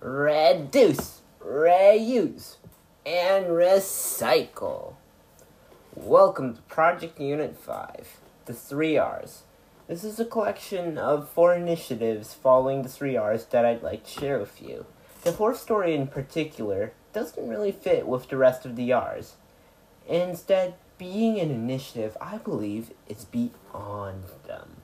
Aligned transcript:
reduce, 0.00 1.22
reuse, 1.42 2.56
and 3.04 3.46
recycle. 3.46 4.94
Welcome 5.94 6.54
to 6.54 6.62
Project 6.62 7.18
Unit 7.18 7.56
5, 7.56 8.20
the 8.44 8.52
3 8.52 8.98
R's. 8.98 9.42
This 9.88 10.04
is 10.04 10.20
a 10.20 10.24
collection 10.24 10.98
of 10.98 11.30
four 11.30 11.54
initiatives 11.54 12.34
following 12.34 12.82
the 12.82 12.88
3 12.88 13.16
R's 13.16 13.46
that 13.46 13.64
I'd 13.64 13.82
like 13.82 14.04
to 14.04 14.20
share 14.20 14.38
with 14.38 14.60
you. 14.60 14.84
The 15.22 15.32
fourth 15.32 15.58
story 15.58 15.94
in 15.94 16.08
particular 16.08 16.92
doesn't 17.14 17.48
really 17.48 17.72
fit 17.72 18.06
with 18.06 18.28
the 18.28 18.36
rest 18.36 18.66
of 18.66 18.76
the 18.76 18.92
R's. 18.92 19.36
Instead, 20.06 20.74
being 20.98 21.40
an 21.40 21.50
initiative, 21.50 22.16
I 22.20 22.36
believe, 22.38 22.90
is 23.08 23.24
beyond 23.24 24.24
them. 24.46 24.82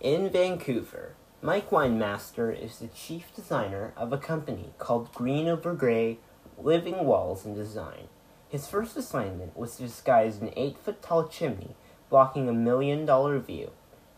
In 0.00 0.30
Vancouver, 0.30 1.14
Mike 1.42 1.68
Weinmaster 1.68 2.50
is 2.50 2.78
the 2.78 2.86
chief 2.88 3.34
designer 3.36 3.92
of 3.94 4.10
a 4.10 4.16
company 4.16 4.72
called 4.78 5.12
Green 5.12 5.48
Over 5.48 5.74
Grey 5.74 6.18
Living 6.56 7.04
Walls 7.04 7.44
and 7.44 7.54
Design. 7.54 8.08
His 8.48 8.66
first 8.66 8.96
assignment 8.96 9.54
was 9.54 9.76
to 9.76 9.82
disguise 9.82 10.38
an 10.38 10.50
8 10.56 10.78
foot 10.78 11.02
tall 11.02 11.28
chimney 11.28 11.76
blocking 12.08 12.48
a 12.48 12.54
million 12.54 13.04
dollar 13.04 13.38
view. 13.38 13.70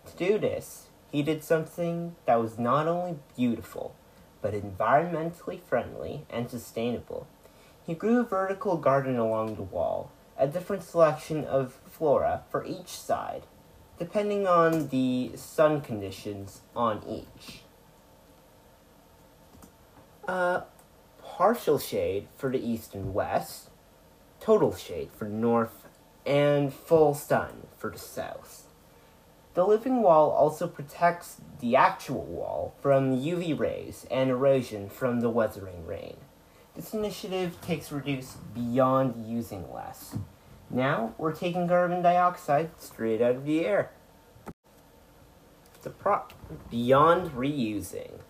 To 0.06 0.16
do 0.16 0.38
this, 0.38 0.86
he 1.10 1.24
did 1.24 1.42
something 1.42 2.14
that 2.24 2.40
was 2.40 2.56
not 2.56 2.86
only 2.86 3.18
beautiful, 3.36 3.96
but 4.40 4.54
environmentally 4.54 5.60
friendly 5.60 6.24
and 6.30 6.48
sustainable. 6.48 7.26
He 7.84 7.94
grew 7.94 8.20
a 8.20 8.24
vertical 8.24 8.76
garden 8.76 9.18
along 9.18 9.56
the 9.56 9.62
wall, 9.62 10.12
a 10.38 10.46
different 10.46 10.84
selection 10.84 11.44
of 11.44 11.80
flora 11.84 12.44
for 12.48 12.64
each 12.64 12.90
side, 12.90 13.42
depending 13.98 14.46
on 14.46 14.88
the 14.88 15.32
sun 15.34 15.80
conditions 15.80 16.60
on 16.74 17.02
each. 17.06 17.62
Uh, 20.26 20.62
partial 21.22 21.78
shade 21.78 22.28
for 22.36 22.50
the 22.50 22.58
east 22.58 22.94
and 22.94 23.14
west, 23.14 23.70
total 24.40 24.74
shade 24.74 25.10
for 25.16 25.26
north, 25.26 25.84
and 26.26 26.72
full 26.72 27.14
sun 27.14 27.66
for 27.76 27.90
the 27.90 27.98
south. 27.98 28.64
The 29.54 29.66
living 29.66 30.02
wall 30.02 30.30
also 30.30 30.68
protects 30.68 31.40
the 31.60 31.74
actual 31.74 32.24
wall 32.24 32.74
from 32.80 33.16
UV 33.16 33.58
rays 33.58 34.06
and 34.10 34.30
erosion 34.30 34.88
from 34.88 35.20
the 35.20 35.30
weathering 35.30 35.84
rain. 35.86 36.16
This 36.76 36.94
initiative 36.94 37.60
takes 37.60 37.90
reduce 37.90 38.36
beyond 38.54 39.26
using 39.28 39.72
less. 39.72 40.16
Now 40.70 41.14
we're 41.16 41.34
taking 41.34 41.68
carbon 41.68 42.02
dioxide 42.02 42.70
straight 42.78 43.22
out 43.22 43.36
of 43.36 43.44
the 43.46 43.64
air. 43.64 43.90
The 45.82 45.90
pro- 45.90 46.24
beyond 46.70 47.30
reusing. 47.30 48.20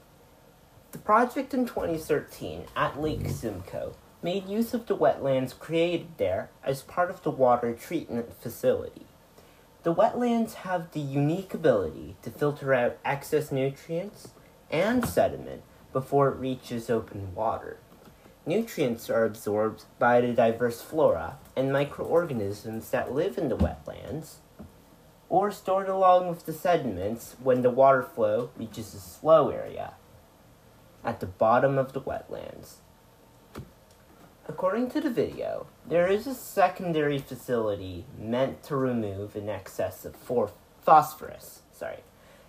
The 0.92 0.98
project 0.98 1.52
in 1.52 1.66
2013 1.66 2.64
at 2.76 3.00
Lake 3.00 3.28
Simcoe 3.28 3.94
made 4.22 4.48
use 4.48 4.72
of 4.72 4.86
the 4.86 4.96
wetlands 4.96 5.58
created 5.58 6.08
there 6.16 6.50
as 6.64 6.82
part 6.82 7.10
of 7.10 7.22
the 7.22 7.30
water 7.30 7.72
treatment 7.72 8.40
facility. 8.40 9.06
The 9.82 9.94
wetlands 9.94 10.54
have 10.54 10.92
the 10.92 11.00
unique 11.00 11.54
ability 11.54 12.16
to 12.22 12.30
filter 12.30 12.74
out 12.74 12.98
excess 13.04 13.50
nutrients 13.50 14.28
and 14.70 15.04
sediment 15.06 15.62
before 15.92 16.28
it 16.28 16.36
reaches 16.36 16.90
open 16.90 17.34
water. 17.34 17.78
Nutrients 18.48 19.10
are 19.10 19.26
absorbed 19.26 19.84
by 19.98 20.22
the 20.22 20.32
diverse 20.32 20.80
flora 20.80 21.36
and 21.54 21.70
microorganisms 21.70 22.88
that 22.88 23.12
live 23.12 23.36
in 23.36 23.50
the 23.50 23.58
wetlands, 23.58 24.36
or 25.28 25.50
stored 25.52 25.86
along 25.86 26.28
with 26.28 26.46
the 26.46 26.54
sediments 26.54 27.36
when 27.42 27.60
the 27.60 27.68
water 27.68 28.02
flow 28.02 28.48
reaches 28.56 28.94
a 28.94 29.00
slow 29.00 29.50
area 29.50 29.92
at 31.04 31.20
the 31.20 31.26
bottom 31.26 31.76
of 31.76 31.92
the 31.92 32.00
wetlands. 32.00 32.76
According 34.48 34.92
to 34.92 35.02
the 35.02 35.10
video, 35.10 35.66
there 35.86 36.06
is 36.06 36.26
a 36.26 36.34
secondary 36.34 37.18
facility 37.18 38.06
meant 38.18 38.62
to 38.62 38.76
remove 38.76 39.36
an 39.36 39.50
excess 39.50 40.06
of 40.06 40.16
for- 40.16 40.52
phosphorus. 40.80 41.60
Sorry. 41.70 41.98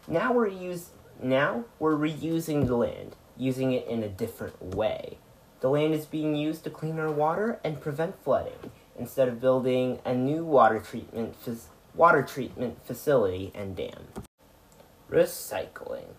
Now 0.07 0.31
we're 0.31 0.47
use 0.47 0.91
now 1.21 1.65
we're 1.77 1.97
reusing 1.97 2.67
the 2.67 2.77
land, 2.77 3.17
using 3.35 3.73
it 3.73 3.85
in 3.85 4.01
a 4.01 4.07
different 4.07 4.63
way. 4.63 5.17
The 5.61 5.69
land 5.69 5.93
is 5.93 6.05
being 6.05 6.35
used 6.35 6.63
to 6.63 6.69
clean 6.69 6.99
our 6.99 7.11
water 7.11 7.59
and 7.63 7.81
prevent 7.81 8.23
flooding 8.23 8.71
instead 8.97 9.27
of 9.27 9.41
building 9.41 9.99
a 10.05 10.13
new 10.13 10.45
water 10.45 10.79
treatment 10.79 11.35
water 11.93 12.21
treatment 12.21 12.85
facility 12.85 13.51
and 13.53 13.75
dam. 13.75 14.07
Recycling. 15.09 16.13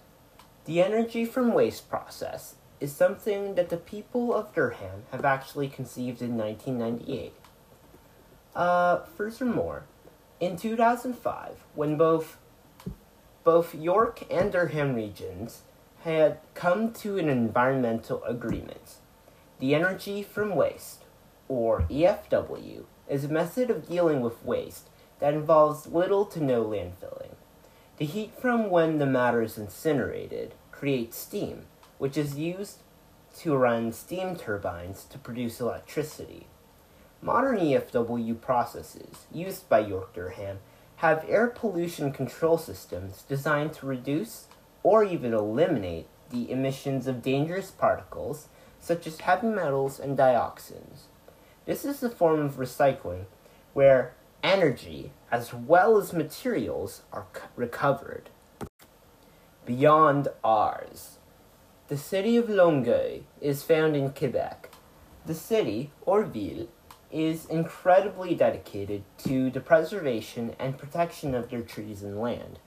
The 0.66 0.82
energy 0.82 1.24
from 1.24 1.54
waste 1.54 1.88
process 1.88 2.56
is 2.80 2.92
something 2.92 3.54
that 3.54 3.68
the 3.70 3.76
people 3.76 4.34
of 4.34 4.54
Durham 4.54 5.04
have 5.10 5.24
actually 5.24 5.68
conceived 5.68 6.20
in 6.20 6.36
1998. 6.36 7.32
Uh, 8.54 9.00
furthermore, 9.16 9.84
in 10.38 10.56
2005, 10.56 11.64
when 11.74 11.96
both 11.96 12.36
both 13.42 13.74
York 13.74 14.22
and 14.30 14.52
Durham 14.52 14.94
regions 14.94 15.62
had 16.04 16.38
come 16.54 16.92
to 16.92 17.18
an 17.18 17.28
environmental 17.28 18.22
agreement, 18.24 18.96
the 19.60 19.74
energy 19.74 20.22
from 20.22 20.56
waste, 20.56 21.04
or 21.48 21.82
EFW, 21.90 22.84
is 23.08 23.24
a 23.24 23.28
method 23.28 23.70
of 23.70 23.88
dealing 23.88 24.20
with 24.20 24.44
waste 24.44 24.88
that 25.18 25.34
involves 25.34 25.86
little 25.86 26.24
to 26.24 26.42
no 26.42 26.64
landfilling. 26.64 27.34
The 27.98 28.06
heat 28.06 28.32
from 28.40 28.70
when 28.70 28.98
the 28.98 29.06
matter 29.06 29.42
is 29.42 29.58
incinerated 29.58 30.54
creates 30.72 31.18
steam, 31.18 31.66
which 31.98 32.16
is 32.16 32.38
used 32.38 32.78
to 33.36 33.54
run 33.54 33.92
steam 33.92 34.34
turbines 34.34 35.04
to 35.10 35.18
produce 35.18 35.60
electricity. 35.60 36.46
Modern 37.20 37.58
EFW 37.58 38.40
processes 38.40 39.26
used 39.30 39.68
by 39.68 39.80
York 39.80 40.14
Durham 40.14 40.60
have 40.96 41.24
air 41.28 41.48
pollution 41.48 42.12
control 42.12 42.56
systems 42.56 43.22
designed 43.28 43.74
to 43.74 43.86
reduce 43.86 44.46
or 44.82 45.04
even 45.04 45.34
eliminate 45.34 46.06
the 46.30 46.50
emissions 46.50 47.06
of 47.06 47.22
dangerous 47.22 47.70
particles 47.70 48.48
such 48.80 49.06
as 49.06 49.20
heavy 49.20 49.48
metals 49.48 50.00
and 50.00 50.16
dioxins. 50.16 51.02
This 51.66 51.84
is 51.84 52.02
a 52.02 52.10
form 52.10 52.40
of 52.40 52.56
recycling 52.56 53.26
where 53.74 54.14
energy 54.42 55.12
as 55.30 55.54
well 55.54 55.96
as 55.96 56.12
materials 56.12 57.02
are 57.12 57.26
recovered. 57.56 58.30
Beyond 59.66 60.28
R's. 60.42 61.18
The 61.88 61.96
city 61.96 62.36
of 62.36 62.48
Longueuil 62.48 63.20
is 63.40 63.62
found 63.62 63.96
in 63.96 64.10
Quebec. 64.10 64.70
The 65.26 65.34
city, 65.34 65.92
or 66.02 66.22
ville, 66.24 66.68
is 67.10 67.46
incredibly 67.46 68.34
dedicated 68.34 69.02
to 69.18 69.50
the 69.50 69.60
preservation 69.60 70.54
and 70.58 70.78
protection 70.78 71.34
of 71.34 71.50
their 71.50 71.62
trees 71.62 72.02
and 72.02 72.20
land. 72.20 72.58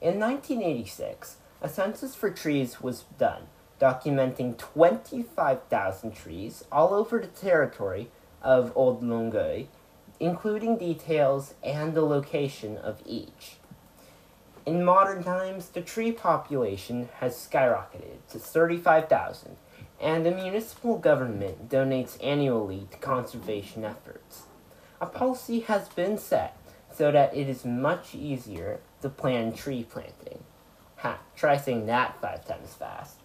In 0.00 0.20
1986, 0.20 1.38
a 1.62 1.68
census 1.68 2.14
for 2.14 2.30
trees 2.30 2.82
was 2.82 3.04
done, 3.18 3.48
documenting 3.80 4.56
25,000 4.56 6.14
trees 6.14 6.64
all 6.72 6.94
over 6.94 7.18
the 7.18 7.26
territory 7.26 8.10
of 8.42 8.72
Old 8.74 9.02
Longueuil, 9.02 9.66
including 10.18 10.78
details 10.78 11.54
and 11.62 11.94
the 11.94 12.02
location 12.02 12.78
of 12.78 13.02
each. 13.04 13.56
In 14.64 14.84
modern 14.84 15.22
times, 15.22 15.68
the 15.68 15.80
tree 15.80 16.10
population 16.10 17.08
has 17.20 17.36
skyrocketed 17.36 18.18
to 18.30 18.38
35,000, 18.38 19.56
and 20.00 20.26
the 20.26 20.32
municipal 20.32 20.98
government 20.98 21.68
donates 21.68 22.22
annually 22.24 22.88
to 22.90 22.98
conservation 22.98 23.84
efforts. 23.84 24.44
A 25.00 25.06
policy 25.06 25.60
has 25.60 25.88
been 25.88 26.18
set 26.18 26.56
so 26.92 27.12
that 27.12 27.36
it 27.36 27.48
is 27.48 27.64
much 27.64 28.14
easier 28.14 28.80
to 29.02 29.08
plan 29.08 29.52
tree 29.52 29.84
planting. 29.84 30.42
Ha, 30.96 31.18
try 31.36 31.56
saying 31.56 31.86
that 31.86 32.20
five 32.20 32.46
times 32.46 32.74
fast. 32.74 33.18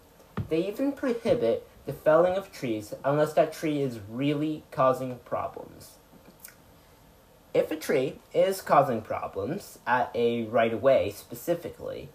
They 0.51 0.67
even 0.67 0.91
prohibit 0.91 1.65
the 1.85 1.93
felling 1.93 2.35
of 2.35 2.51
trees 2.51 2.93
unless 3.05 3.31
that 3.33 3.53
tree 3.53 3.81
is 3.81 4.01
really 4.09 4.65
causing 4.69 5.15
problems. 5.23 5.91
If 7.53 7.71
a 7.71 7.77
tree 7.77 8.19
is 8.33 8.61
causing 8.61 9.01
problems 9.01 9.79
at 9.87 10.11
a 10.13 10.43
right 10.43 10.73
of 10.73 10.83
way 10.83 11.09
specifically, 11.15 12.09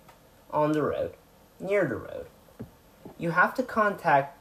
on 0.50 0.72
the 0.72 0.82
road, 0.82 1.14
near 1.58 1.86
the 1.86 1.96
road, 1.96 2.26
you 3.16 3.30
have 3.30 3.54
to 3.54 3.62
contact 3.62 4.38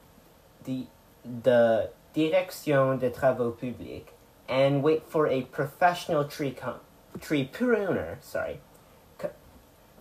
the 0.65 0.87
the 1.23 1.91
Direction 2.13 2.99
des 2.99 3.11
Travaux 3.11 3.57
Publics 3.57 4.11
and 4.49 4.83
wait 4.83 5.03
for 5.07 5.25
a 5.27 5.43
professional 5.43 6.25
tree 6.25 6.51
com- 6.51 6.81
tree 7.21 7.45
pruner, 7.45 8.17
sorry, 8.21 8.59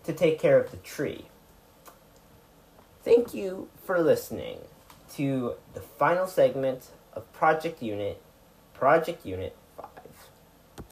to 0.02 0.12
take 0.12 0.40
care 0.40 0.58
of 0.58 0.73
the 0.73 0.79
tree. 0.79 1.26
Thank 3.05 3.35
you 3.35 3.69
for 3.85 4.01
listening 4.01 4.61
to 5.17 5.56
the 5.75 5.83
final 5.83 6.27
segment 6.27 6.87
of 7.12 7.31
Project 7.35 7.83
Unit, 7.83 8.19
Project 8.73 9.27
Unit 9.27 9.55